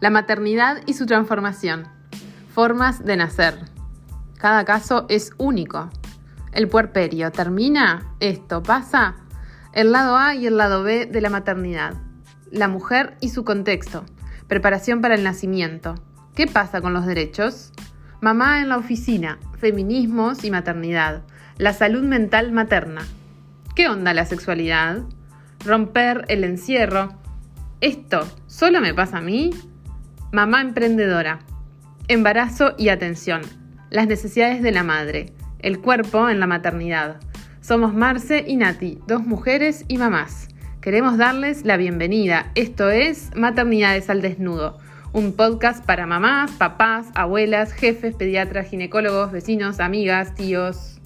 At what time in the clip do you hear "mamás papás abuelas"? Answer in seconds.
46.06-47.72